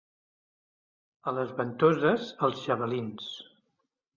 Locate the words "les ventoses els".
1.35-2.65